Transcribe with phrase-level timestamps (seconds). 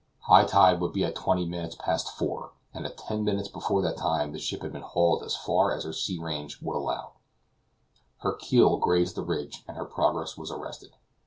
[0.21, 3.97] High tide would be at twenty minutes past four, and at ten minutes before that
[3.97, 7.11] time the ship had been hauled as far as her sea range would allow;
[8.21, 10.95] her keel grazed the ridge, and her progress was arrested.